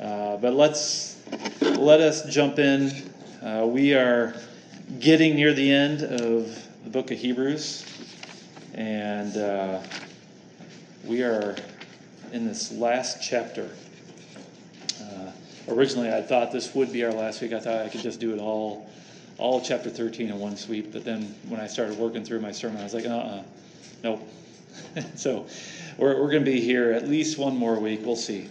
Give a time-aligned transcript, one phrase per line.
[0.00, 1.16] Uh, but let's
[1.62, 2.90] let us jump in.
[3.42, 4.34] Uh, we are
[5.00, 7.86] getting near the end of the book of Hebrews,
[8.74, 9.82] and uh,
[11.06, 11.56] we are
[12.32, 13.70] in this last chapter.
[15.00, 15.30] Uh,
[15.68, 17.54] originally, I thought this would be our last week.
[17.54, 18.90] I thought I could just do it all,
[19.38, 20.92] all chapter 13 in one sweep.
[20.92, 23.42] But then when I started working through my sermon, I was like, uh uh
[24.04, 24.28] nope.
[25.14, 25.46] so
[25.96, 28.00] we're, we're going to be here at least one more week.
[28.04, 28.50] We'll see.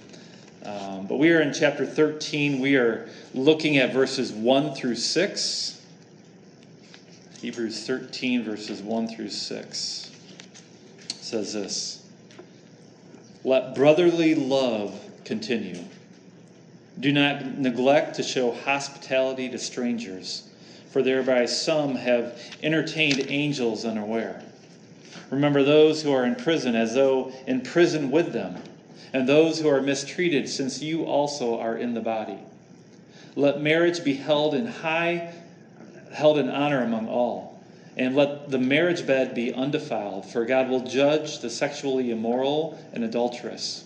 [0.66, 2.60] Um, but we are in chapter 13.
[2.60, 5.82] We are looking at verses 1 through 6.
[7.42, 10.12] Hebrews 13, verses 1 through 6
[11.22, 12.04] says this
[13.44, 15.84] Let brotherly love continue.
[17.00, 20.50] Do not neglect to show hospitality to strangers,
[20.90, 24.42] for thereby some have entertained angels unaware.
[25.30, 28.62] Remember those who are in prison as though in prison with them,
[29.16, 32.38] and those who are mistreated, since you also are in the body.
[33.38, 35.34] Let marriage be held in high
[36.12, 37.64] held in honor among all,
[37.96, 43.06] and let the marriage bed be undefiled, for God will judge the sexually immoral and
[43.06, 43.86] adulterous.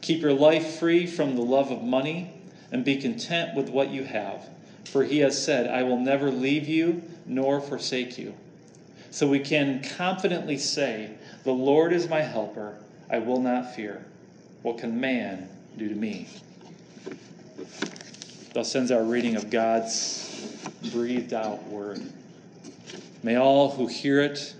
[0.00, 2.32] Keep your life free from the love of money,
[2.72, 4.48] and be content with what you have,
[4.84, 8.32] for he has said, I will never leave you nor forsake you.
[9.10, 11.10] So we can confidently say,
[11.42, 12.78] The Lord is my helper,
[13.10, 14.06] I will not fear.
[14.64, 16.26] What can man do to me?
[18.54, 20.56] Thus ends our reading of God's
[20.90, 22.00] breathed out word.
[23.22, 24.54] May all who hear it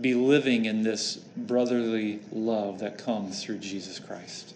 [0.00, 4.52] be living in this brotherly love that comes through Jesus Christ.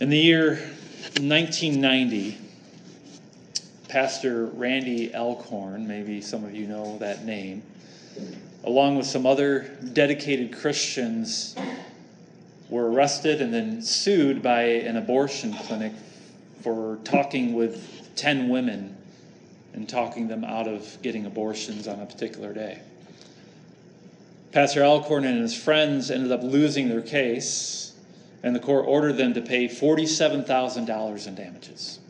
[0.00, 0.54] In the year
[1.20, 2.38] 1990,
[3.90, 7.62] Pastor Randy Alcorn, maybe some of you know that name,
[8.64, 11.56] along with some other dedicated Christians,
[12.68, 15.92] were arrested and then sued by an abortion clinic
[16.62, 18.96] for talking with 10 women
[19.72, 22.80] and talking them out of getting abortions on a particular day.
[24.52, 27.94] Pastor Alcorn and his friends ended up losing their case,
[28.42, 32.00] and the court ordered them to pay $47,000 in damages.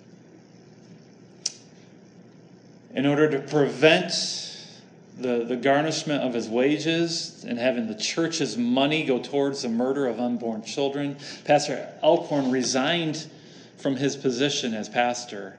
[2.98, 4.10] in order to prevent
[5.18, 10.06] the, the garnishment of his wages and having the church's money go towards the murder
[10.06, 13.26] of unborn children, Pastor Alcorn resigned
[13.78, 15.58] from his position as pastor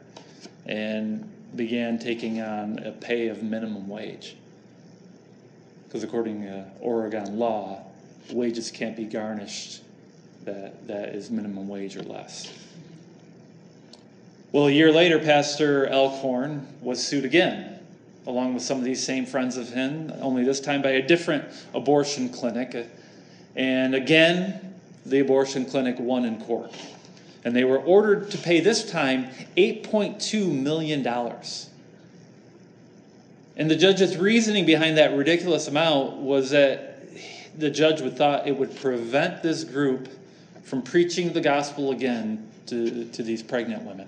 [0.65, 4.35] and began taking on a pay of minimum wage.
[5.85, 7.83] Because according to Oregon law,
[8.31, 9.81] wages can't be garnished
[10.45, 12.53] that, that is minimum wage or less.
[14.51, 17.78] Well, a year later, Pastor Alcorn was sued again,
[18.27, 21.45] along with some of these same friends of him, only this time by a different
[21.73, 22.87] abortion clinic.
[23.55, 24.75] And again,
[25.05, 26.73] the abortion clinic won in court.
[27.43, 31.05] And they were ordered to pay this time $8.2 million.
[33.57, 36.99] And the judge's reasoning behind that ridiculous amount was that
[37.57, 40.07] the judge would thought it would prevent this group
[40.63, 44.07] from preaching the gospel again to, to these pregnant women.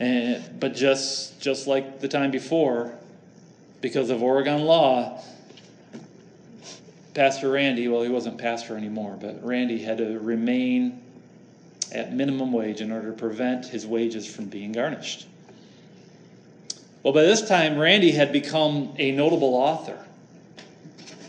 [0.00, 2.94] And, but just, just like the time before,
[3.80, 5.22] because of Oregon law,
[7.14, 11.02] Pastor Randy, well, he wasn't pastor anymore, but Randy had to remain
[11.92, 15.26] at minimum wage in order to prevent his wages from being garnished.
[17.02, 19.98] Well, by this time, Randy had become a notable author.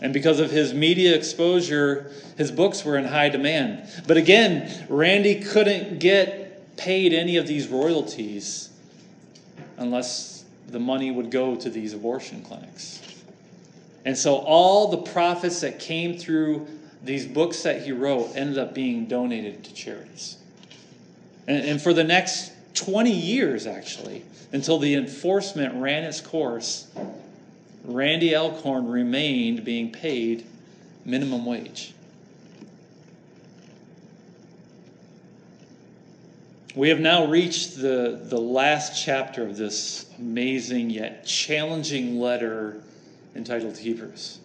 [0.02, 3.90] And because of his media exposure, his books were in high demand.
[4.08, 6.43] But again, Randy couldn't get
[6.78, 8.70] paid any of these royalties
[9.78, 13.02] unless the money would go to these abortion clinics.
[14.06, 16.68] And so all the profits that came through
[17.04, 20.38] these books that he wrote ended up being donated to charities.
[21.48, 26.88] And, and for the next 20 years, actually, until the enforcement ran its course,
[27.84, 30.46] Randy Alcorn remained being paid
[31.06, 31.94] minimum wage.
[36.76, 42.82] We have now reached the, the last chapter of this amazing yet challenging letter
[43.36, 44.40] entitled Hebrews.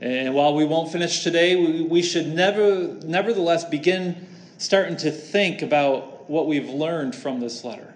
[0.00, 4.26] And while we won't finish today, we, we should never, nevertheless begin
[4.58, 7.94] starting to think about what we've learned from this letter.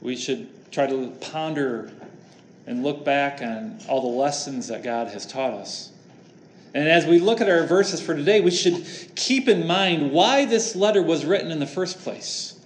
[0.00, 1.90] We should try to ponder
[2.68, 5.90] and look back on all the lessons that God has taught us.
[6.72, 8.84] And as we look at our verses for today, we should
[9.16, 12.58] keep in mind why this letter was written in the first place.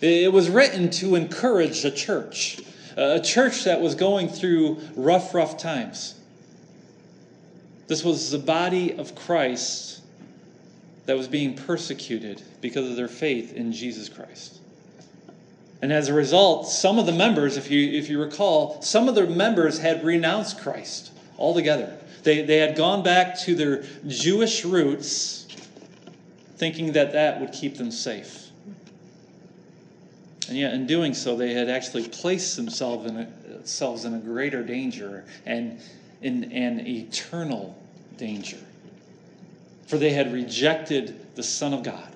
[0.00, 2.60] It was written to encourage a church,
[2.96, 6.14] a church that was going through rough, rough times.
[7.88, 10.02] This was the body of Christ
[11.06, 14.60] that was being persecuted because of their faith in Jesus Christ.
[15.80, 19.14] And as a result, some of the members, if you, if you recall, some of
[19.14, 21.96] the members had renounced Christ altogether.
[22.28, 25.46] They, they had gone back to their Jewish roots,
[26.58, 28.50] thinking that that would keep them safe.
[30.46, 34.18] And yet, in doing so, they had actually placed themselves in a, themselves in a
[34.18, 35.80] greater danger and
[36.20, 37.74] in an eternal
[38.18, 38.58] danger.
[39.86, 42.12] For they had rejected the Son of God,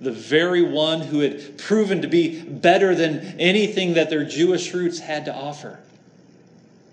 [0.00, 5.00] the very one who had proven to be better than anything that their Jewish roots
[5.00, 5.80] had to offer.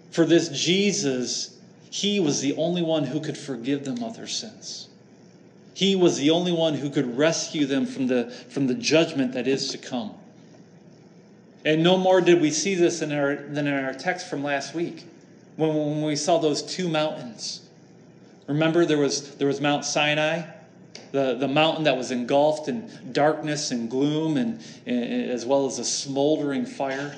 [0.10, 1.54] For this Jesus,
[1.90, 4.90] he was the only one who could forgive them of their sins.
[5.74, 9.48] He was the only one who could rescue them from the, from the judgment that
[9.48, 10.14] is to come.
[11.64, 14.74] And no more did we see this in our, than in our text from last
[14.74, 15.04] week
[15.56, 17.62] when, when we saw those two mountains.
[18.48, 20.44] Remember, there was, there was Mount Sinai,
[21.12, 25.80] the, the mountain that was engulfed in darkness and gloom, and, and as well as
[25.80, 27.16] a smoldering fire,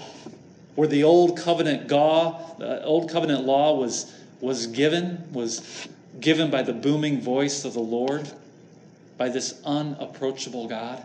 [0.76, 5.88] where the old covenant law, the uh, old covenant law was, was given, was
[6.20, 8.30] given by the booming voice of the Lord,
[9.18, 11.04] by this unapproachable God.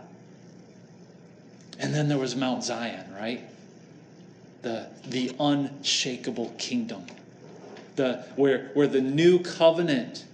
[1.79, 3.41] And then there was Mount Zion, right?
[4.61, 7.05] The, the unshakable kingdom.
[7.97, 10.25] The, where, where the new covenant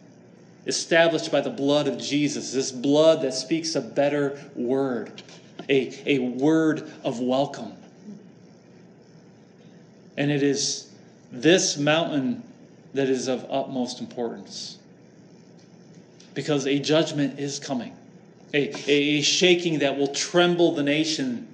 [0.65, 5.23] established by the blood of Jesus, this blood that speaks a better word,
[5.69, 7.73] a, a word of welcome.
[10.17, 10.91] And it is
[11.31, 12.43] this mountain
[12.93, 14.77] that is of utmost importance
[16.33, 17.95] because a judgment is coming
[18.53, 21.47] a, a shaking that will tremble the nation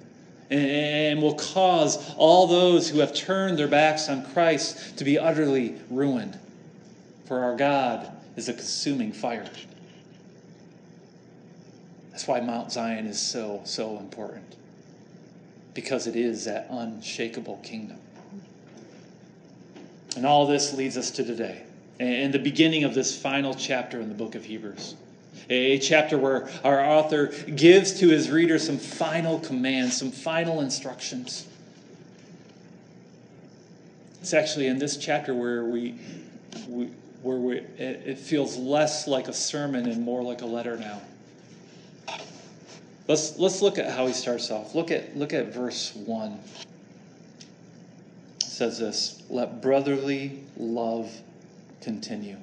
[0.49, 5.75] and will cause all those who have turned their backs on Christ to be utterly
[5.89, 6.39] ruined.
[7.25, 9.49] For our God is a consuming fire.
[12.11, 14.55] That's why Mount Zion is so, so important.
[15.73, 17.99] Because it is that unshakable kingdom.
[20.17, 21.61] And all this leads us to today
[21.99, 24.95] and the beginning of this final chapter in the book of Hebrews.
[25.51, 31.47] A chapter where our author gives to his reader some final commands, some final instructions.
[34.21, 35.95] It's actually in this chapter where we,
[36.67, 36.89] we
[37.21, 40.99] where we, it feels less like a sermon and more like a letter now.
[43.07, 44.73] Let's, let's look at how he starts off.
[44.73, 46.39] Look at, look at verse 1
[48.57, 51.11] says this: "Let brotherly love
[51.81, 52.37] continue."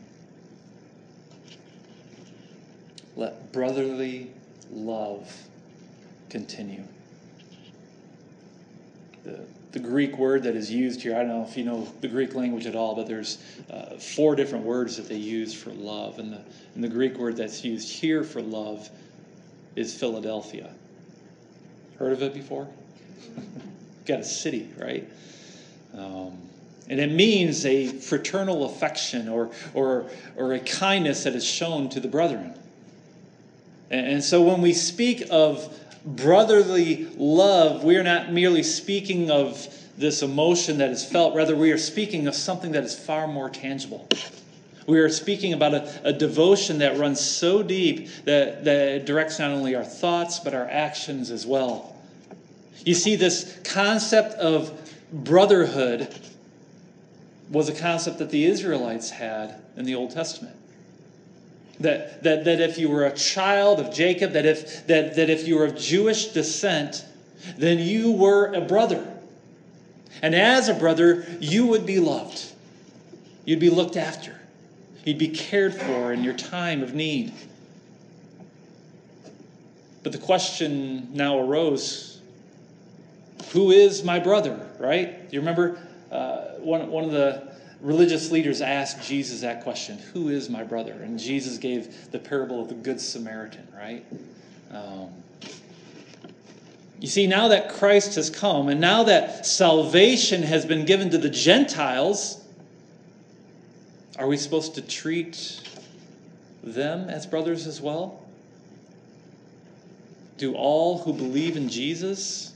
[3.16, 4.30] Let brotherly
[4.72, 5.32] love
[6.30, 6.82] continue.
[9.24, 9.40] The,
[9.72, 12.34] the Greek word that is used here, I don't know if you know the Greek
[12.34, 13.38] language at all, but there's
[13.70, 16.18] uh, four different words that they use for love.
[16.18, 16.40] And the,
[16.74, 18.90] and the Greek word that's used here for love
[19.76, 20.70] is Philadelphia.
[21.98, 22.68] Heard of it before?
[24.06, 25.08] Got a city, right?
[25.96, 26.38] Um,
[26.88, 32.00] and it means a fraternal affection or, or, or a kindness that is shown to
[32.00, 32.54] the brethren.
[33.90, 40.22] And so when we speak of brotherly love, we are not merely speaking of this
[40.22, 44.08] emotion that is felt, rather, we are speaking of something that is far more tangible.
[44.86, 49.50] We are speaking about a, a devotion that runs so deep that, that directs not
[49.50, 51.96] only our thoughts, but our actions as well.
[52.84, 54.83] You see, this concept of
[55.14, 56.12] brotherhood
[57.50, 60.56] was a concept that the Israelites had in the Old Testament.
[61.80, 65.46] That, that, that if you were a child of Jacob, that if, that, that if
[65.46, 67.04] you were of Jewish descent,
[67.56, 69.06] then you were a brother.
[70.22, 72.44] And as a brother, you would be loved.
[73.44, 74.38] You'd be looked after.
[75.04, 77.32] You'd be cared for in your time of need.
[80.02, 82.14] But the question now arose
[83.54, 85.28] who is my brother, right?
[85.28, 85.78] Do you remember
[86.10, 90.92] uh, one, one of the religious leaders asked Jesus that question Who is my brother?
[90.92, 94.04] And Jesus gave the parable of the Good Samaritan, right?
[94.70, 95.10] Um,
[96.98, 101.18] you see, now that Christ has come, and now that salvation has been given to
[101.18, 102.42] the Gentiles,
[104.18, 105.60] are we supposed to treat
[106.62, 108.22] them as brothers as well?
[110.38, 112.53] Do all who believe in Jesus,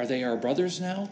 [0.00, 1.10] are they our brothers now?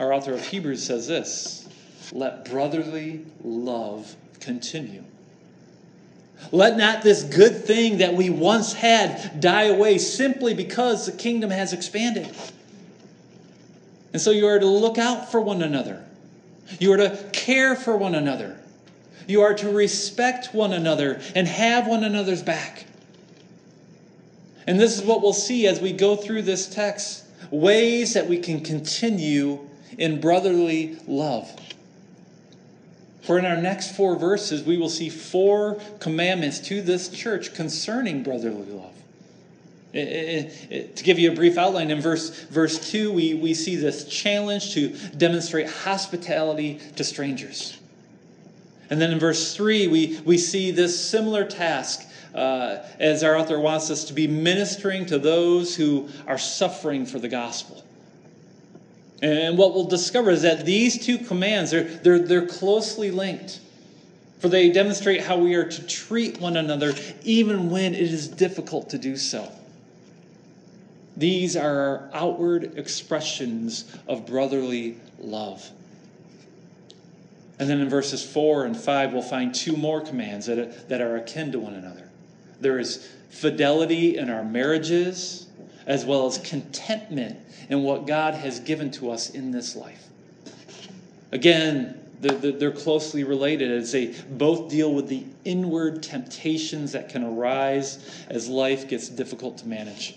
[0.00, 1.68] Our author of Hebrews says this
[2.12, 5.04] let brotherly love continue.
[6.50, 11.50] Let not this good thing that we once had die away simply because the kingdom
[11.50, 12.34] has expanded.
[14.12, 16.04] And so you are to look out for one another.
[16.78, 18.58] You are to care for one another.
[19.26, 22.86] You are to respect one another and have one another's back.
[24.68, 28.36] And this is what we'll see as we go through this text ways that we
[28.36, 31.50] can continue in brotherly love.
[33.22, 38.22] For in our next four verses, we will see four commandments to this church concerning
[38.22, 38.92] brotherly love.
[39.94, 43.54] It, it, it, to give you a brief outline, in verse, verse 2, we, we
[43.54, 47.78] see this challenge to demonstrate hospitality to strangers.
[48.90, 52.04] And then in verse 3, we, we see this similar task
[52.34, 57.18] uh, as our author wants us to be ministering to those who are suffering for
[57.18, 57.84] the gospel.
[59.20, 63.60] And what we'll discover is that these two commands are they're, they're closely linked.
[64.38, 66.94] For they demonstrate how we are to treat one another
[67.24, 69.50] even when it is difficult to do so.
[71.16, 75.68] These are outward expressions of brotherly love.
[77.58, 81.16] And then in verses 4 and 5, we'll find two more commands that that are
[81.16, 82.07] akin to one another.
[82.60, 85.46] There is fidelity in our marriages,
[85.86, 87.38] as well as contentment
[87.68, 90.06] in what God has given to us in this life.
[91.32, 98.24] Again, they're closely related as they both deal with the inward temptations that can arise
[98.28, 100.16] as life gets difficult to manage.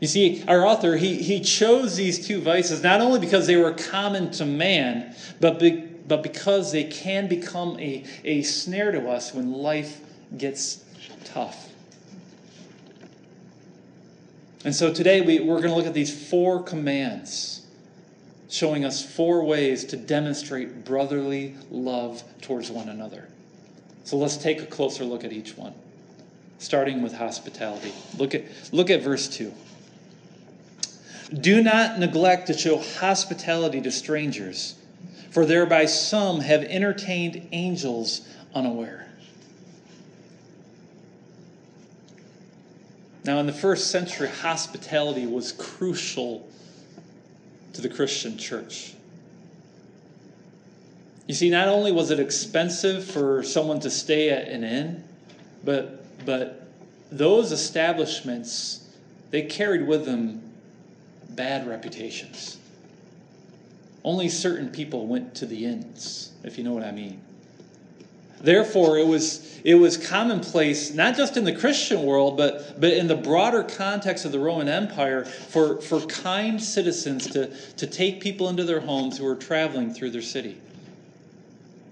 [0.00, 3.72] You see, our author, he, he chose these two vices not only because they were
[3.72, 9.34] common to man, but, be, but because they can become a, a snare to us
[9.34, 10.00] when life
[10.36, 10.84] gets
[11.26, 11.70] tough.
[14.64, 17.64] And so today we, we're going to look at these four commands,
[18.48, 23.28] showing us four ways to demonstrate brotherly love towards one another.
[24.04, 25.74] So let's take a closer look at each one,
[26.58, 27.92] starting with hospitality.
[28.18, 29.52] Look at, look at verse 2.
[31.40, 34.76] Do not neglect to show hospitality to strangers,
[35.30, 39.05] for thereby some have entertained angels unaware.
[43.26, 46.48] Now, in the first century, hospitality was crucial
[47.72, 48.94] to the Christian church.
[51.26, 55.02] You see, not only was it expensive for someone to stay at an inn,
[55.64, 56.68] but, but
[57.10, 58.88] those establishments,
[59.32, 60.40] they carried with them
[61.30, 62.58] bad reputations.
[64.04, 67.20] Only certain people went to the inns, if you know what I mean.
[68.40, 73.06] Therefore, it was, it was commonplace, not just in the Christian world, but, but in
[73.06, 78.48] the broader context of the Roman Empire, for, for kind citizens to, to take people
[78.48, 80.58] into their homes who were traveling through their city.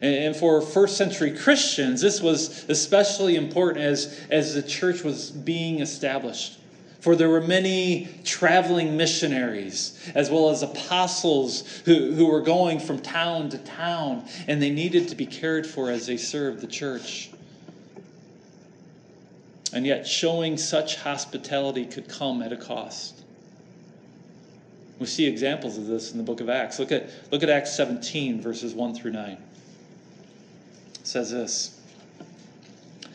[0.03, 5.81] And for first century Christians, this was especially important as, as the church was being
[5.81, 6.59] established.
[7.05, 12.99] For there were many traveling missionaries, as well as apostles who, who were going from
[12.99, 17.29] town to town, and they needed to be cared for as they served the church.
[19.75, 23.23] And yet, showing such hospitality could come at a cost.
[24.99, 26.79] We see examples of this in the book of Acts.
[26.79, 29.33] Look at, look at Acts 17, verses 1 through 9.
[29.33, 29.39] It
[31.07, 31.79] says this.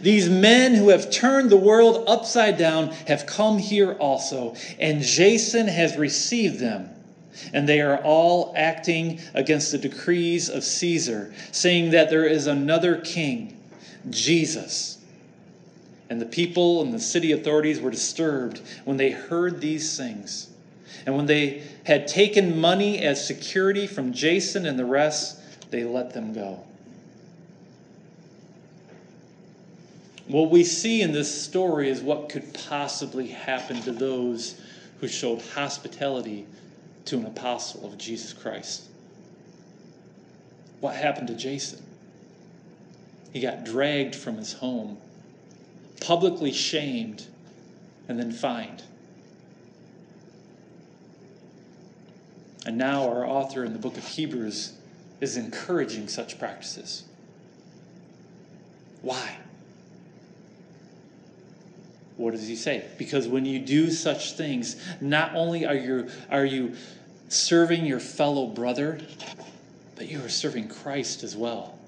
[0.00, 5.66] these men who have turned the world upside down have come here also, and Jason
[5.68, 6.90] has received them.
[7.52, 12.96] And they are all acting against the decrees of Caesar, saying that there is another
[12.96, 13.56] king,
[14.08, 14.98] Jesus.
[16.08, 20.48] And the people and the city authorities were disturbed when they heard these things.
[21.04, 25.38] And when they had taken money as security from Jason and the rest,
[25.70, 26.65] they let them go.
[30.28, 34.60] What we see in this story is what could possibly happen to those
[35.00, 36.46] who showed hospitality
[37.06, 38.84] to an apostle of Jesus Christ.
[40.80, 41.82] what happened to Jason.
[43.32, 44.98] He got dragged from his home,
[46.00, 47.26] publicly shamed,
[48.08, 48.82] and then fined.
[52.64, 54.72] And now our author in the book of Hebrews
[55.20, 57.04] is encouraging such practices.
[59.02, 59.36] Why?
[62.16, 62.84] What does he say?
[62.96, 66.74] Because when you do such things, not only are you, are you
[67.28, 68.98] serving your fellow brother,
[69.96, 71.78] but you are serving Christ as well.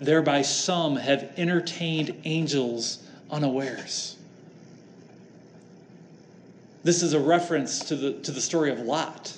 [0.00, 4.16] Thereby, some have entertained angels unawares.
[6.84, 9.36] This is a reference to the, to the story of Lot.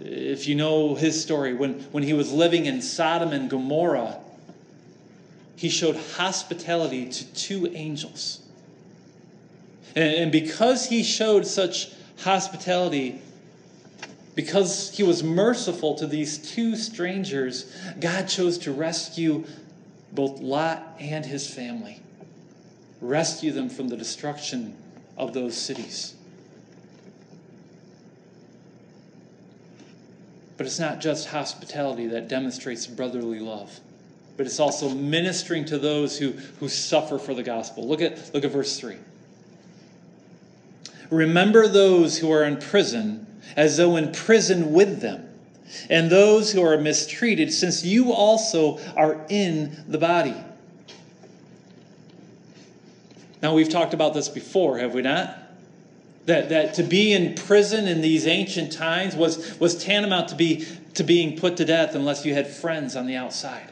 [0.00, 4.18] If you know his story, when, when he was living in Sodom and Gomorrah,
[5.56, 8.41] he showed hospitality to two angels.
[9.94, 13.20] And, because he showed such hospitality,
[14.34, 19.44] because he was merciful to these two strangers, God chose to rescue
[20.12, 22.00] both Lot and his family,
[23.00, 24.76] rescue them from the destruction
[25.16, 26.14] of those cities.
[30.56, 33.80] But it's not just hospitality that demonstrates brotherly love,
[34.36, 36.30] but it's also ministering to those who,
[36.60, 37.86] who suffer for the gospel.
[37.86, 38.96] Look at, look at verse 3.
[41.12, 45.28] Remember those who are in prison as though in prison with them,
[45.90, 50.34] and those who are mistreated, since you also are in the body.
[53.42, 55.36] Now, we've talked about this before, have we not?
[56.24, 60.66] That, that to be in prison in these ancient times was, was tantamount to, be,
[60.94, 63.70] to being put to death unless you had friends on the outside.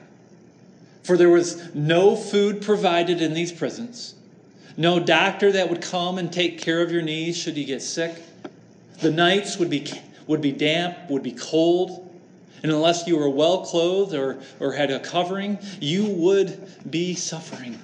[1.04, 4.14] For there was no food provided in these prisons,
[4.76, 8.22] no doctor that would come and take care of your needs should you get sick.
[9.00, 9.90] The nights would be,
[10.26, 12.06] would be damp, would be cold.
[12.62, 17.78] And unless you were well clothed or, or had a covering, you would be suffering.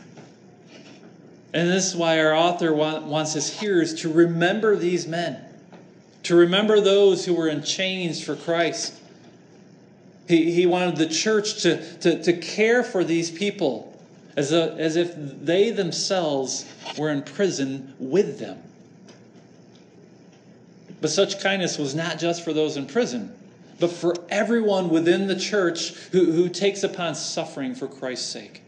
[1.55, 5.43] And this is why our author wants his hearers to remember these men,
[6.25, 9.01] to remember those who were in chains for Christ.
[10.29, 13.96] He, he wanted the church to, to, to care for these people
[14.37, 16.67] as, a, as if they themselves
[16.99, 18.63] were in prison with them.
[21.01, 23.35] But such kindness was not just for those in prison,
[23.81, 28.63] but for everyone within the church who, who takes upon suffering for Christ's sake.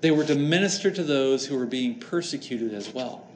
[0.00, 3.26] They were to minister to those who were being persecuted as well.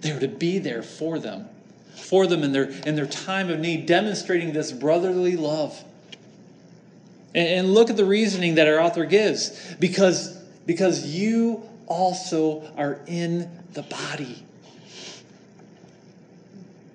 [0.00, 1.48] They were to be there for them,
[1.94, 5.84] for them in their, in their time of need, demonstrating this brotherly love.
[7.34, 13.00] And, and look at the reasoning that our author gives because, because you also are
[13.06, 14.42] in the body.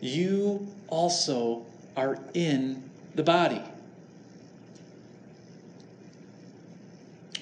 [0.02, 2.84] You also are in
[3.15, 3.62] the body.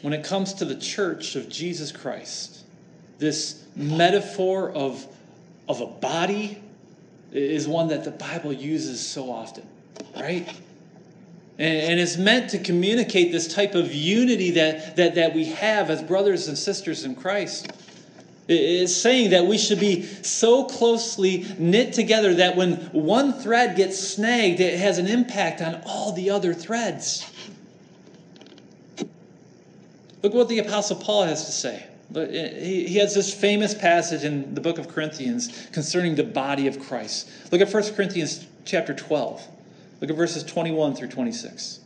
[0.04, 2.66] when it comes to the church of Jesus Christ,
[3.20, 5.08] this metaphor of,
[5.70, 6.62] of a body
[7.32, 9.66] is one that the Bible uses so often,
[10.14, 10.54] right?
[11.60, 15.90] And, and it's meant to communicate this type of unity that, that, that we have
[15.90, 17.72] as brothers and sisters in Christ.
[18.48, 23.98] It's saying that we should be so closely knit together that when one thread gets
[23.98, 27.30] snagged, it has an impact on all the other threads.
[30.22, 31.86] Look what the Apostle Paul has to say.
[32.14, 37.30] He has this famous passage in the book of Corinthians concerning the body of Christ.
[37.52, 39.48] Look at 1 Corinthians chapter 12.
[40.02, 41.80] Look at verses 21 through 26.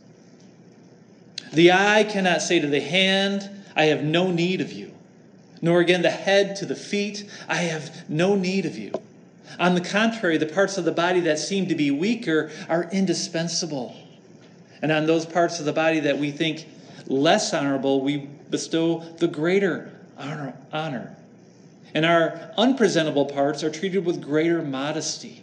[1.52, 4.92] The eye cannot say to the hand, I have no need of you,
[5.62, 8.92] nor again the head to the feet, I have no need of you.
[9.58, 13.96] On the contrary, the parts of the body that seem to be weaker are indispensable.
[14.82, 16.66] And on those parts of the body that we think
[17.06, 21.16] less honorable, we bestow the greater honor.
[21.94, 25.42] And our unpresentable parts are treated with greater modesty,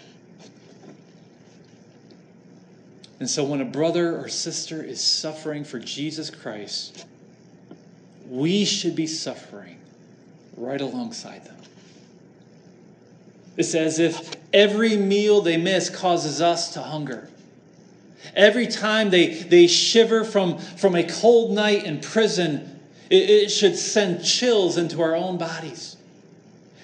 [3.21, 7.05] And so, when a brother or sister is suffering for Jesus Christ,
[8.27, 9.77] we should be suffering
[10.57, 11.57] right alongside them.
[13.57, 17.29] It's as if every meal they miss causes us to hunger.
[18.35, 22.79] Every time they, they shiver from, from a cold night in prison,
[23.11, 25.95] it, it should send chills into our own bodies.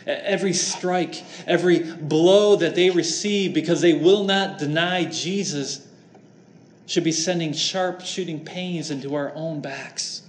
[0.05, 5.86] Every strike, every blow that they receive because they will not deny Jesus
[6.87, 10.23] should be sending sharp shooting pains into our own backs.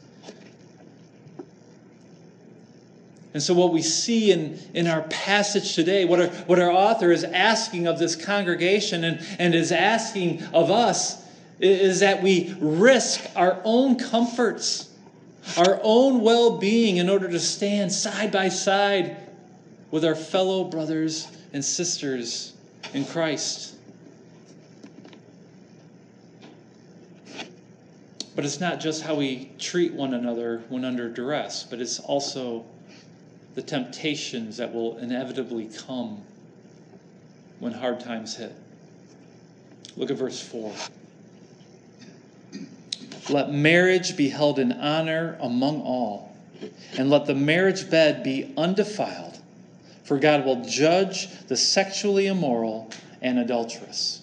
[3.33, 7.13] And so, what we see in, in our passage today, what our, what our author
[7.13, 11.25] is asking of this congregation and, and is asking of us,
[11.61, 14.91] is that we risk our own comforts,
[15.57, 19.17] our own well being, in order to stand side by side
[19.93, 22.55] with our fellow brothers and sisters
[22.93, 23.78] in Christ.
[28.39, 32.65] But it's not just how we treat one another when under duress, but it's also
[33.57, 36.23] the temptations that will inevitably come
[37.59, 38.53] when hard times hit.
[39.97, 40.73] Look at verse 4.
[43.29, 46.37] Let marriage be held in honor among all,
[46.97, 49.37] and let the marriage bed be undefiled,
[50.05, 52.89] for God will judge the sexually immoral
[53.21, 54.23] and adulterous.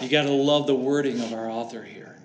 [0.00, 2.16] You got to love the wording of our author here.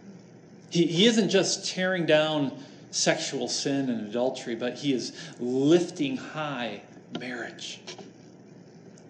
[0.69, 2.51] He, he isn't just tearing down
[2.91, 6.81] sexual sin and adultery, but he is lifting high
[7.19, 7.79] marriage.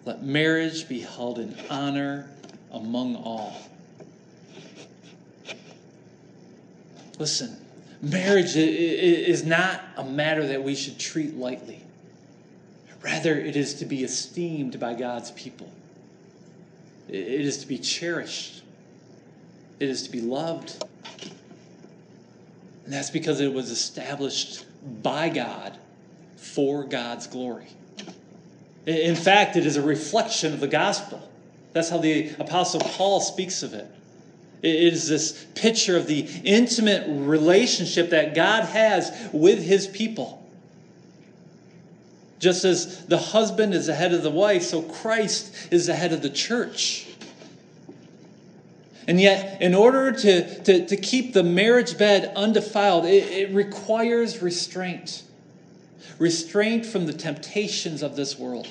[0.04, 2.28] Let marriage be held in honor
[2.72, 3.56] among all.
[7.18, 7.56] Listen,
[8.00, 11.80] marriage is not a matter that we should treat lightly.
[13.02, 15.70] Rather, it is to be esteemed by God's people.
[17.12, 18.62] It is to be cherished.
[19.78, 20.82] It is to be loved.
[22.84, 24.64] And that's because it was established
[25.02, 25.76] by God
[26.36, 27.66] for God's glory.
[28.86, 31.28] In fact, it is a reflection of the gospel.
[31.74, 33.86] That's how the Apostle Paul speaks of it.
[34.62, 40.41] It is this picture of the intimate relationship that God has with his people.
[42.42, 46.12] Just as the husband is the head of the wife, so Christ is the head
[46.12, 47.06] of the church.
[49.06, 54.42] And yet, in order to, to, to keep the marriage bed undefiled, it, it requires
[54.42, 55.22] restraint
[56.18, 58.68] restraint from the temptations of this world.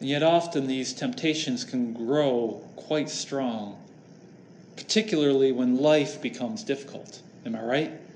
[0.00, 3.78] And yet, often these temptations can grow quite strong,
[4.76, 7.20] particularly when life becomes difficult.
[7.44, 8.07] Am I right?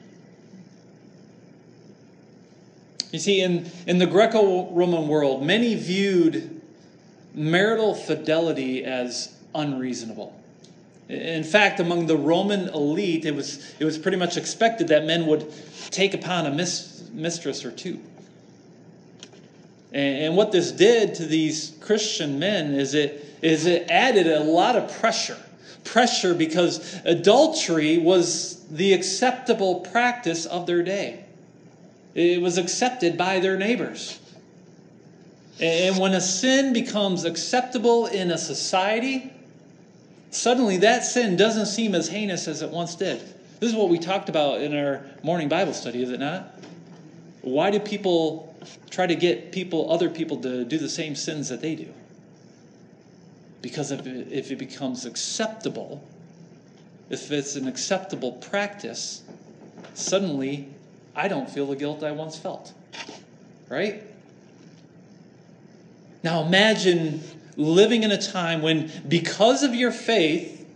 [3.12, 6.62] You see, in, in the Greco Roman world, many viewed
[7.34, 10.34] marital fidelity as unreasonable.
[11.10, 15.26] In fact, among the Roman elite, it was, it was pretty much expected that men
[15.26, 15.52] would
[15.90, 18.00] take upon a mis- mistress or two.
[19.92, 24.40] And, and what this did to these Christian men is it, is it added a
[24.40, 25.38] lot of pressure.
[25.84, 31.26] Pressure because adultery was the acceptable practice of their day.
[32.14, 34.18] It was accepted by their neighbors.
[35.60, 39.32] And when a sin becomes acceptable in a society,
[40.30, 43.20] suddenly that sin doesn't seem as heinous as it once did.
[43.60, 46.52] This is what we talked about in our morning Bible study, is it not?
[47.42, 48.56] Why do people
[48.90, 51.92] try to get people, other people, to do the same sins that they do?
[53.60, 56.02] Because if it, becomes acceptable,
[57.08, 59.22] if it's an acceptable practice,
[59.94, 60.68] suddenly
[61.14, 62.72] I don't feel the guilt I once felt.
[63.68, 64.02] Right?
[66.22, 67.22] Now imagine
[67.56, 70.66] living in a time when, because of your faith,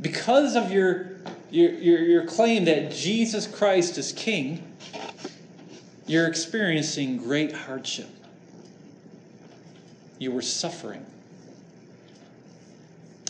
[0.00, 1.10] because of your,
[1.50, 4.64] your, your, your claim that Jesus Christ is King,
[6.06, 8.08] you're experiencing great hardship.
[10.18, 11.06] You were suffering.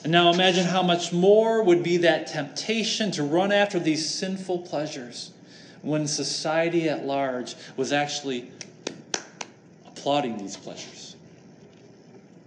[0.02, 4.60] And now imagine how much more would be that temptation to run after these sinful
[4.60, 5.32] pleasures
[5.82, 8.50] when society at large was actually
[9.86, 11.16] applauding these pleasures.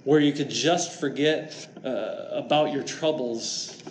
[0.03, 3.81] Where you could just forget uh, about your troubles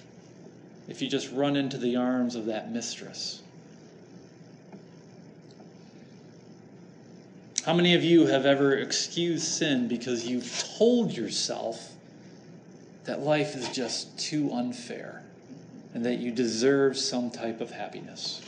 [0.89, 3.43] if you just run into the arms of that mistress.
[7.65, 11.93] How many of you have ever excused sin because you've told yourself
[13.05, 15.23] that life is just too unfair
[15.95, 18.43] and that you deserve some type of happiness?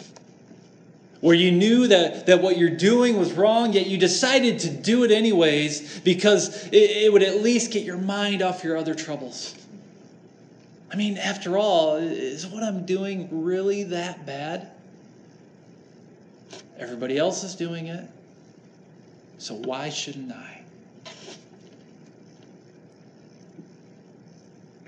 [1.21, 5.05] Where you knew that, that what you're doing was wrong, yet you decided to do
[5.05, 9.55] it anyways because it, it would at least get your mind off your other troubles.
[10.93, 14.71] I mean, after all, is what I'm doing really that bad?
[16.79, 18.09] Everybody else is doing it,
[19.39, 20.63] so why shouldn't I?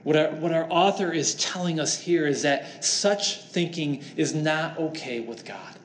[0.04, 4.78] What our, what our author is telling us here is that such thinking is not
[4.78, 5.78] okay with God.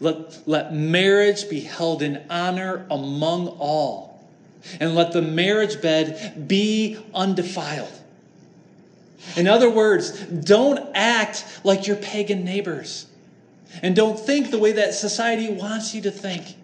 [0.00, 4.24] Let, let marriage be held in honor among all,
[4.80, 7.92] and let the marriage bed be undefiled.
[9.36, 13.06] In other words, don't act like your pagan neighbors.
[13.82, 16.54] And don't think the way that society wants you to think,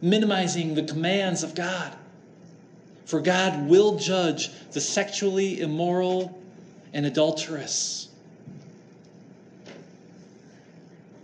[0.00, 1.92] minimizing the commands of God.
[3.04, 6.38] For God will judge the sexually immoral
[6.92, 8.08] and adulterous.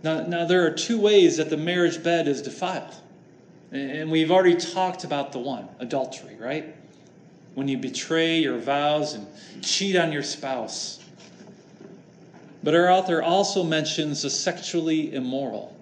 [0.01, 2.95] Now, now, there are two ways that the marriage bed is defiled.
[3.71, 6.75] And we've already talked about the one adultery, right?
[7.53, 9.27] When you betray your vows and
[9.61, 10.99] cheat on your spouse.
[12.63, 15.75] But our author also mentions the sexually immoral.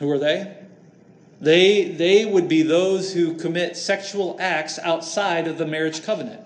[0.00, 0.56] Who are they?
[1.40, 6.40] They, they would be those who commit sexual acts outside of the marriage covenant.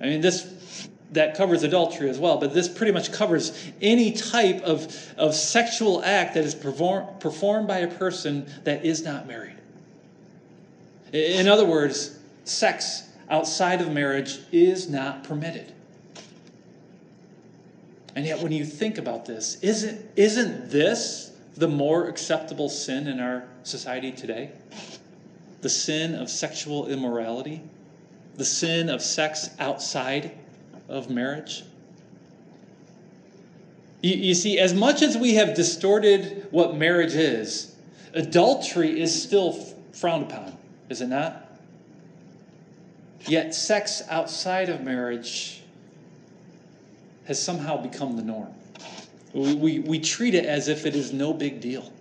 [0.00, 0.42] I mean, this
[1.12, 6.02] that covers adultery as well, but this pretty much covers any type of, of sexual
[6.04, 9.56] act that is perform, performed by a person that is not married.
[11.12, 15.72] In other words, sex outside of marriage is not permitted.
[18.14, 23.20] And yet, when you think about this, isn't, isn't this the more acceptable sin in
[23.20, 24.50] our society today?
[25.60, 27.62] The sin of sexual immorality?
[28.36, 30.32] The sin of sex outside
[30.88, 31.64] of marriage?
[34.02, 37.74] You, you see, as much as we have distorted what marriage is,
[38.14, 39.52] adultery is still
[39.92, 40.56] frowned upon,
[40.88, 41.44] is it not?
[43.26, 45.62] Yet, sex outside of marriage
[47.26, 48.54] has somehow become the norm.
[49.34, 51.92] We, we, we treat it as if it is no big deal.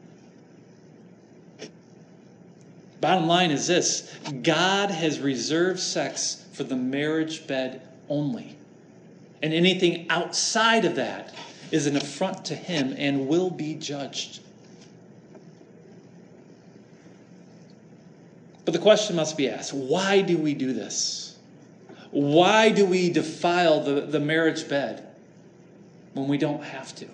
[3.02, 8.57] Bottom line is this God has reserved sex for the marriage bed only.
[9.42, 11.34] And anything outside of that
[11.72, 14.40] is an affront to Him and will be judged.
[18.66, 21.38] But the question must be asked why do we do this?
[22.12, 25.08] Why do we defile the, the marriage bed
[26.14, 27.08] when we don't have to?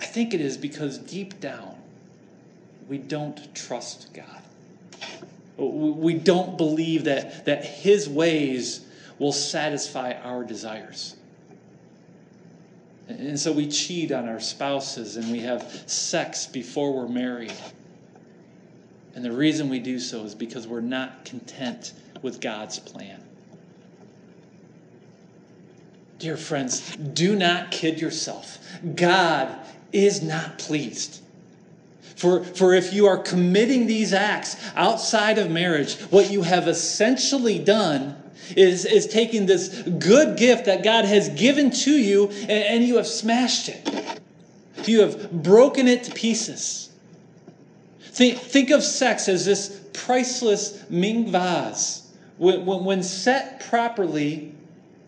[0.00, 1.76] I think it is because deep down,
[2.88, 4.42] we don't trust God.
[5.56, 8.84] We don't believe that, that His ways
[9.18, 11.16] will satisfy our desires.
[13.08, 17.52] And so we cheat on our spouses and we have sex before we're married.
[19.14, 23.22] And the reason we do so is because we're not content with God's plan.
[26.18, 28.58] Dear friends, do not kid yourself.
[28.94, 29.58] God
[29.92, 31.20] is not pleased.
[32.16, 37.58] For, for if you are committing these acts outside of marriage, what you have essentially
[37.58, 38.21] done
[38.56, 42.96] is, is taking this good gift that God has given to you and, and you
[42.96, 44.20] have smashed it.
[44.86, 46.90] You have broken it to pieces.
[48.00, 52.12] Think, think of sex as this priceless Ming vase.
[52.36, 54.54] When, when, when set properly,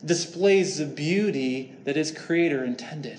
[0.05, 3.19] displays the beauty that its creator intended.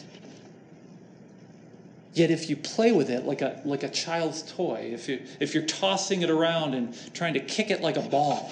[2.13, 5.53] Yet if you play with it like a, like a child's toy, if, you, if
[5.53, 8.49] you're tossing it around and trying to kick it like a ball,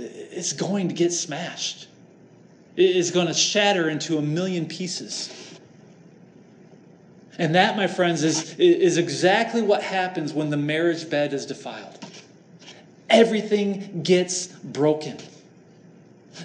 [0.00, 1.88] it's going to get smashed.
[2.76, 5.58] It is going to shatter into a million pieces.
[7.38, 11.98] And that, my friends, is, is exactly what happens when the marriage bed is defiled.
[13.08, 15.16] Everything gets broken.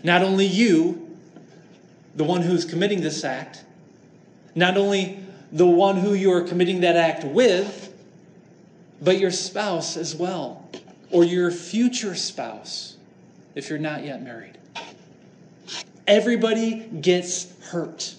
[0.04, 1.18] Not only you,
[2.16, 3.64] the one who's committing this act,
[4.56, 5.20] not only
[5.52, 7.94] the one who you are committing that act with,
[9.02, 10.68] but your spouse as well,
[11.12, 12.95] or your future spouse
[13.56, 14.58] if you're not yet married.
[16.06, 18.14] Everybody gets hurt.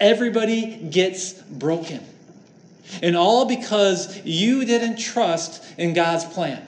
[0.00, 2.00] Everybody gets broken.
[3.02, 6.66] And all because you didn't trust in God's plan.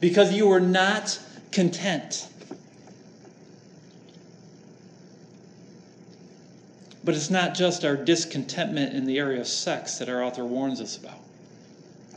[0.00, 1.18] Because you were not
[1.50, 2.28] content.
[7.02, 10.80] But it's not just our discontentment in the area of sex that our author warns
[10.80, 11.18] us about.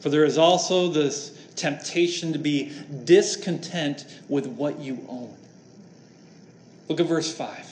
[0.03, 2.73] For there is also this temptation to be
[3.05, 5.33] discontent with what you own.
[6.89, 7.71] Look at verse 5.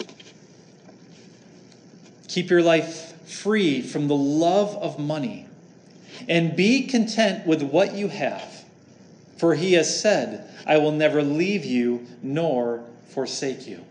[2.29, 5.45] Keep your life free from the love of money
[6.29, 8.63] and be content with what you have.
[9.35, 13.83] For he has said, I will never leave you nor forsake you.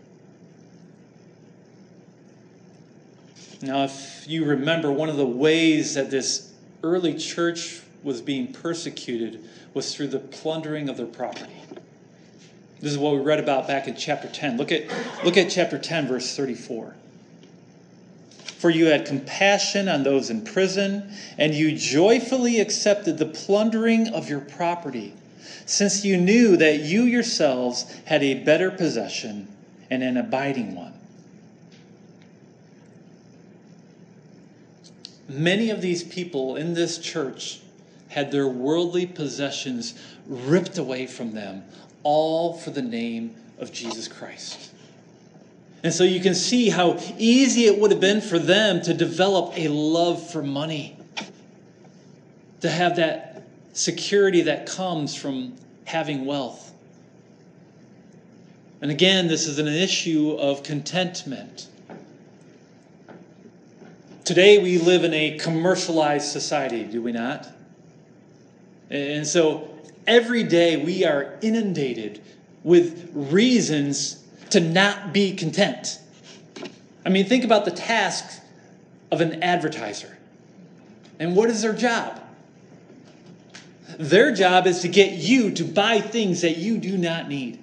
[3.61, 6.51] Now, if you remember, one of the ways that this
[6.81, 11.51] early church was being persecuted was through the plundering of their property.
[12.79, 14.57] This is what we read about back in chapter 10.
[14.57, 14.87] Look at,
[15.23, 16.95] look at chapter 10, verse 34.
[18.57, 24.29] For you had compassion on those in prison, and you joyfully accepted the plundering of
[24.29, 25.13] your property,
[25.65, 29.47] since you knew that you yourselves had a better possession
[29.89, 30.93] and an abiding one.
[35.27, 37.61] Many of these people in this church
[38.11, 39.93] had their worldly possessions
[40.27, 41.63] ripped away from them,
[42.03, 44.73] all for the name of Jesus Christ.
[45.81, 49.57] And so you can see how easy it would have been for them to develop
[49.57, 50.97] a love for money,
[52.59, 56.73] to have that security that comes from having wealth.
[58.81, 61.69] And again, this is an issue of contentment.
[64.25, 67.47] Today, we live in a commercialized society, do we not?
[68.91, 69.69] And so
[70.05, 72.21] every day we are inundated
[72.63, 75.99] with reasons to not be content.
[77.05, 78.41] I mean, think about the tasks
[79.09, 80.17] of an advertiser.
[81.19, 82.19] And what is their job?
[83.97, 87.59] Their job is to get you to buy things that you do not need.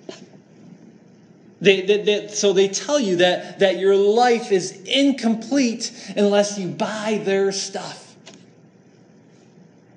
[1.61, 6.69] They, they, they, so they tell you that, that your life is incomplete unless you
[6.69, 8.08] buy their stuff.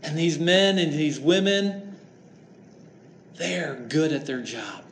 [0.03, 1.95] And these men and these women,
[3.35, 4.83] they're good at their job.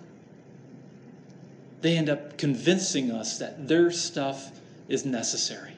[1.82, 4.52] They end up convincing us that their stuff
[4.88, 5.74] is necessary.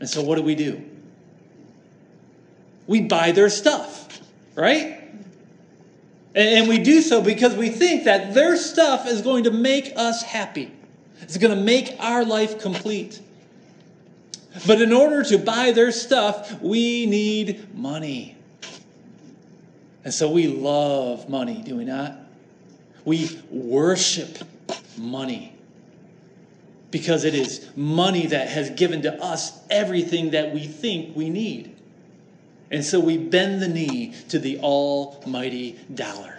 [0.00, 0.82] And so what do we do?
[2.86, 4.20] We buy their stuff,
[4.54, 4.98] right?
[6.34, 10.22] And we do so because we think that their stuff is going to make us
[10.22, 10.70] happy.
[11.20, 13.20] It's going to make our life complete.
[14.66, 18.36] But in order to buy their stuff, we need money.
[20.04, 22.16] And so we love money, do we not?
[23.04, 24.38] We worship
[24.96, 25.52] money
[26.90, 31.74] because it is money that has given to us everything that we think we need.
[32.70, 36.38] And so we bend the knee to the almighty dollar.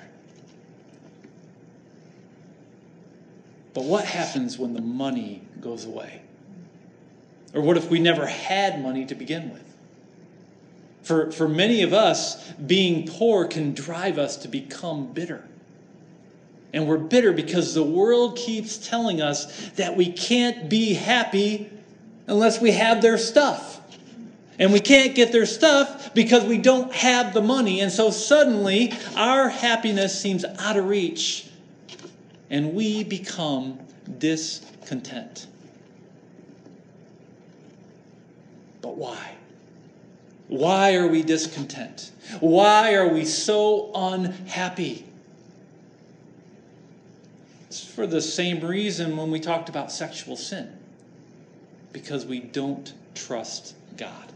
[3.73, 6.22] But what happens when the money goes away?
[7.53, 9.63] Or what if we never had money to begin with?
[11.03, 15.43] For, for many of us, being poor can drive us to become bitter.
[16.73, 21.69] And we're bitter because the world keeps telling us that we can't be happy
[22.25, 23.81] unless we have their stuff.
[24.57, 27.81] And we can't get their stuff because we don't have the money.
[27.81, 31.47] And so suddenly our happiness seems out of reach
[32.49, 33.79] and we become
[34.19, 35.47] discontent.
[38.83, 39.31] But why?
[40.49, 42.11] Why are we discontent?
[42.41, 45.05] Why are we so unhappy?
[47.67, 50.69] It's for the same reason when we talked about sexual sin
[51.93, 54.33] because we don't trust God.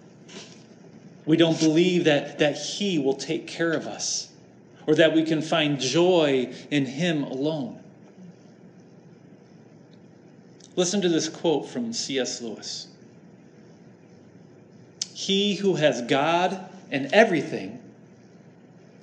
[1.26, 4.30] We don't believe that, that He will take care of us
[4.88, 7.84] or that we can find joy in Him alone.
[10.78, 12.42] Listen to this quote from C.S.
[12.42, 12.88] Lewis
[15.18, 17.80] He who has God and everything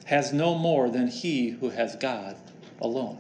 [0.05, 2.37] has no more than he who has God
[2.81, 3.19] alone.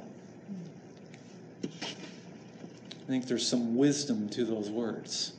[1.64, 5.33] I think there's some wisdom to those words.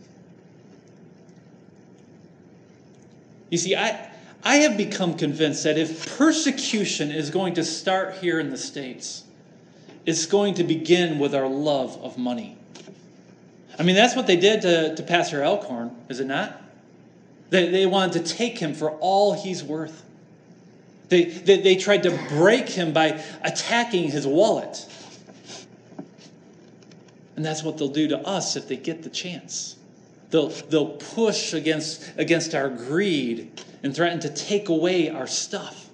[3.49, 4.11] You see, I,
[4.43, 9.23] I have become convinced that if persecution is going to start here in the States,
[10.05, 12.57] it's going to begin with our love of money.
[13.79, 16.63] I mean, that's what they did to, to Pastor Alcorn, is it not?
[17.49, 20.03] They, they wanted to take him for all he's worth.
[21.09, 24.87] They, they, they tried to break him by attacking his wallet.
[27.35, 29.75] And that's what they'll do to us if they get the chance.
[30.31, 35.89] They'll, they'll push against, against our greed and threaten to take away our stuff,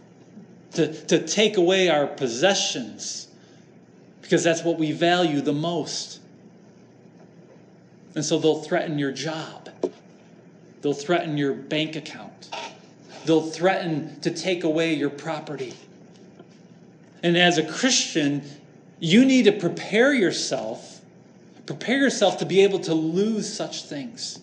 [0.74, 3.28] to, to take away our possessions,
[4.22, 6.20] because that's what we value the most.
[8.16, 9.70] And so they'll threaten your job,
[10.82, 12.50] they'll threaten your bank account,
[13.26, 15.74] they'll threaten to take away your property.
[17.24, 18.42] And as a Christian,
[19.00, 20.92] you need to prepare yourself
[21.66, 24.40] Prepare yourself to be able to lose such things.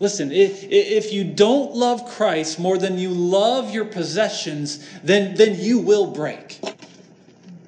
[0.00, 5.80] Listen, if you don't love Christ more than you love your possessions, then, then you
[5.80, 6.60] will break.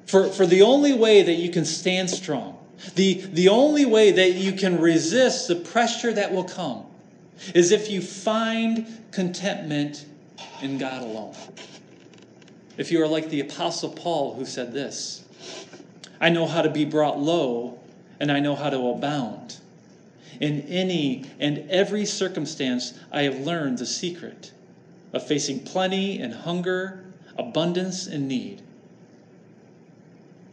[0.05, 2.57] For, for the only way that you can stand strong,
[2.95, 6.85] the, the only way that you can resist the pressure that will come,
[7.53, 10.05] is if you find contentment
[10.61, 11.35] in God alone.
[12.77, 15.23] If you are like the Apostle Paul, who said this
[16.19, 17.79] I know how to be brought low,
[18.19, 19.57] and I know how to abound.
[20.39, 24.51] In any and every circumstance, I have learned the secret
[25.13, 27.05] of facing plenty and hunger,
[27.37, 28.61] abundance and need.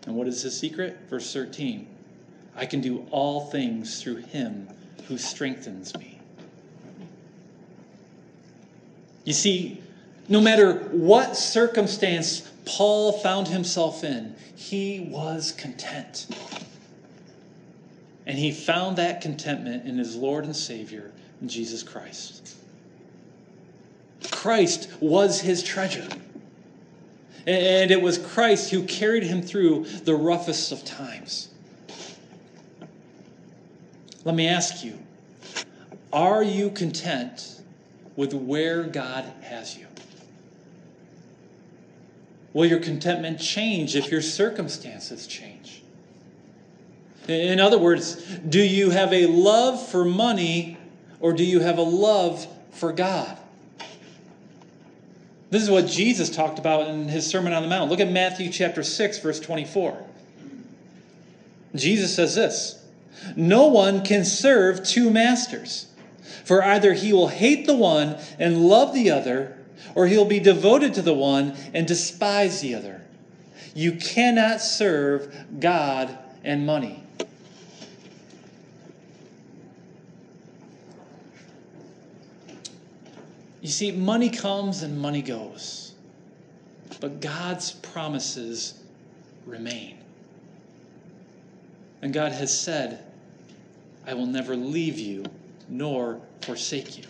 [0.06, 0.98] And what is the secret?
[1.08, 1.86] Verse 13
[2.58, 4.68] I can do all things through him
[5.06, 6.18] who strengthens me.
[9.24, 9.80] You see,
[10.28, 16.26] no matter what circumstance Paul found himself in, he was content.
[18.26, 21.12] And he found that contentment in his Lord and Savior,
[21.46, 22.56] Jesus Christ.
[24.32, 26.08] Christ was his treasure.
[27.46, 31.48] And it was Christ who carried him through the roughest of times.
[34.28, 34.98] Let me ask you
[36.12, 37.62] are you content
[38.14, 39.86] with where God has you?
[42.52, 45.80] Will your contentment change if your circumstances change?
[47.26, 50.76] In other words, do you have a love for money
[51.20, 53.34] or do you have a love for God?
[55.48, 57.90] This is what Jesus talked about in his Sermon on the Mount.
[57.90, 60.04] Look at Matthew chapter 6, verse 24.
[61.74, 62.77] Jesus says this
[63.36, 65.86] No one can serve two masters,
[66.44, 69.56] for either he will hate the one and love the other,
[69.94, 73.02] or he'll be devoted to the one and despise the other.
[73.74, 77.04] You cannot serve God and money.
[83.60, 85.92] You see, money comes and money goes,
[87.00, 88.80] but God's promises
[89.44, 89.98] remain.
[92.00, 93.04] And God has said,
[94.08, 95.26] I will never leave you
[95.68, 97.04] nor forsake you.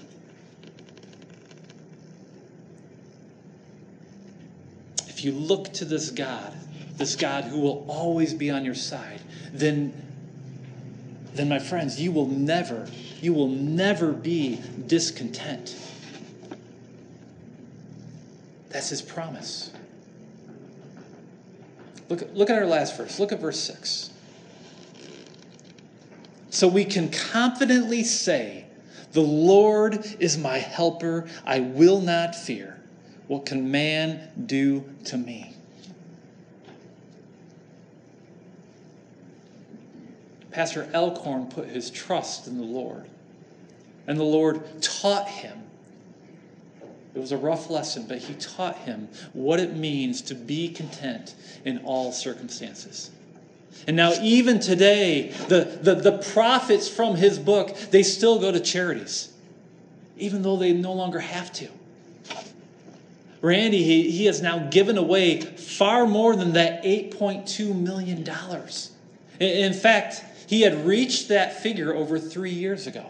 [5.07, 6.53] If you look to this God,
[6.96, 9.20] this God who will always be on your side,
[9.53, 9.92] then,
[11.34, 12.88] then my friends, you will never,
[13.20, 15.76] you will never be discontent.
[18.70, 19.70] That's his promise.
[22.09, 23.20] Look, look at our last verse.
[23.20, 24.11] Look at verse 6.
[26.59, 28.64] So we can confidently say,
[29.12, 31.28] The Lord is my helper.
[31.46, 32.80] I will not fear.
[33.28, 35.54] What can man do to me?
[40.50, 43.09] Pastor Alcorn put his trust in the Lord,
[44.09, 45.62] and the Lord taught him
[47.14, 51.36] it was a rough lesson, but he taught him what it means to be content
[51.64, 53.12] in all circumstances.
[53.86, 58.60] And now, even today, the, the, the profits from his book, they still go to
[58.60, 59.32] charities,
[60.18, 61.68] even though they no longer have to.
[63.40, 68.26] Randy, he, he has now given away far more than that $8.2 million.
[69.38, 73.06] In fact, he had reached that figure over three years ago.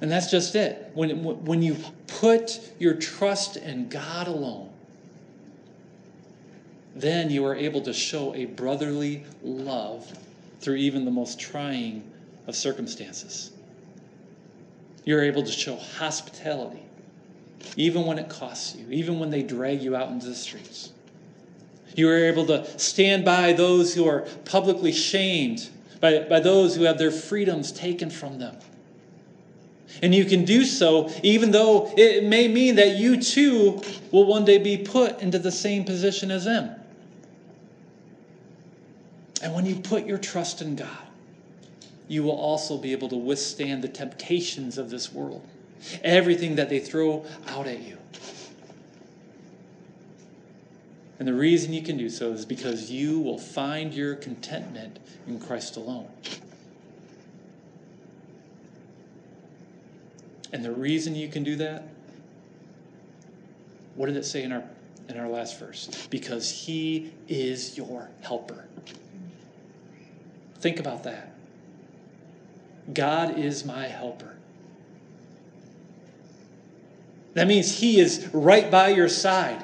[0.00, 0.90] And that's just it.
[0.94, 1.76] When, when you
[2.06, 4.68] put your trust in God alone,
[6.94, 10.10] then you are able to show a brotherly love
[10.60, 12.02] through even the most trying
[12.46, 13.50] of circumstances.
[15.04, 16.82] You're able to show hospitality,
[17.76, 20.92] even when it costs you, even when they drag you out into the streets.
[21.96, 25.68] You are able to stand by those who are publicly shamed,
[26.00, 28.56] by, by those who have their freedoms taken from them.
[30.02, 33.80] And you can do so even though it may mean that you too
[34.10, 36.74] will one day be put into the same position as them.
[39.44, 40.88] And when you put your trust in God,
[42.08, 45.46] you will also be able to withstand the temptations of this world,
[46.02, 47.98] everything that they throw out at you.
[51.18, 55.38] And the reason you can do so is because you will find your contentment in
[55.38, 56.08] Christ alone.
[60.54, 61.86] And the reason you can do that,
[63.94, 64.64] what did it say in our
[65.10, 66.06] in our last verse?
[66.08, 68.64] Because he is your helper.
[70.64, 71.28] Think about that.
[72.94, 74.34] God is my helper.
[77.34, 79.62] That means he is right by your side.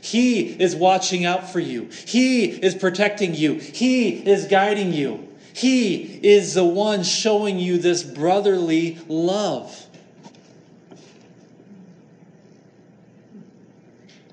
[0.00, 1.90] He is watching out for you.
[2.06, 3.54] He is protecting you.
[3.54, 5.28] He is guiding you.
[5.52, 9.88] He is the one showing you this brotherly love.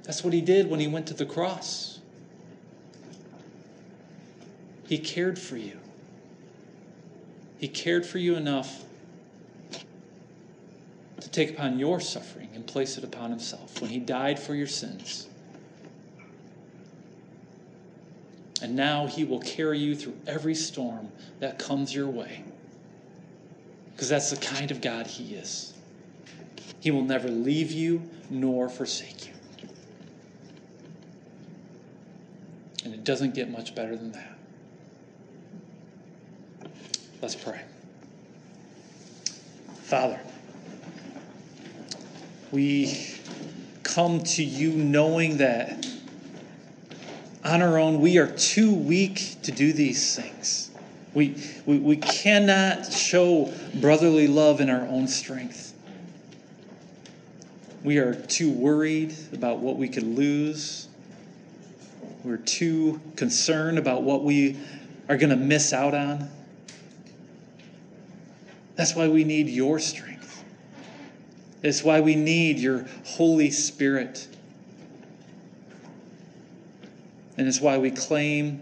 [0.04, 1.93] That's what he did when he went to the cross.
[4.94, 5.80] He cared for you.
[7.58, 8.84] He cared for you enough
[11.20, 14.68] to take upon your suffering and place it upon himself when he died for your
[14.68, 15.30] sins.
[18.62, 22.44] And now he will carry you through every storm that comes your way.
[23.96, 25.74] Because that's the kind of God he is.
[26.82, 29.34] He will never leave you nor forsake you.
[32.86, 34.33] And it doesn't get much better than that.
[37.24, 37.62] Let's pray.
[39.84, 40.20] Father,
[42.52, 43.16] we
[43.84, 45.88] come to you knowing that
[47.46, 50.70] on our own we are too weak to do these things.
[51.14, 55.74] We, we, we cannot show brotherly love in our own strength.
[57.86, 60.90] We are too worried about what we could lose.
[62.26, 64.60] We're too concerned about what we
[65.08, 66.30] are going to miss out on.
[68.76, 70.44] That's why we need your strength.
[71.62, 74.28] It's why we need your Holy Spirit.
[77.38, 78.62] And it's why we claim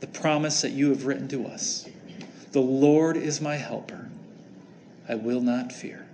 [0.00, 1.88] the promise that you have written to us
[2.52, 4.08] The Lord is my helper.
[5.08, 6.06] I will not fear.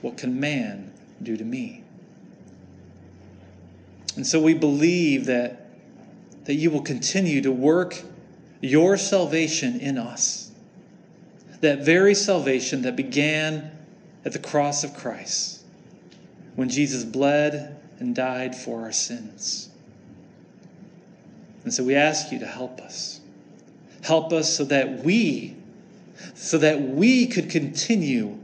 [0.00, 0.92] What can man
[1.22, 1.84] do to me?
[4.16, 5.70] And so we believe that,
[6.44, 8.02] that you will continue to work
[8.60, 10.49] your salvation in us.
[11.60, 13.70] That very salvation that began
[14.24, 15.62] at the cross of Christ
[16.56, 19.68] when Jesus bled and died for our sins.
[21.64, 23.20] And so we ask you to help us.
[24.02, 25.56] Help us so that we
[26.34, 28.38] so that we could continue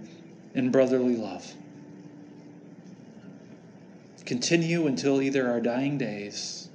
[0.54, 1.52] in brotherly love.
[4.24, 6.68] Continue until either our dying days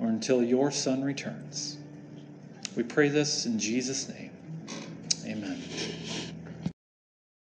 [0.00, 1.78] or until your son returns.
[2.74, 4.25] We pray this in Jesus' name.
[5.26, 5.58] Amen.